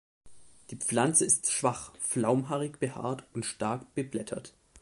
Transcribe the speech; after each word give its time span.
Die 0.71 0.77
Pflanze 0.77 1.25
ist 1.25 1.51
schwach 1.51 1.91
flaumhaarig 1.99 2.79
behaart 2.79 3.23
und 3.33 3.45
stark 3.45 3.93
beblättert. 3.93 4.51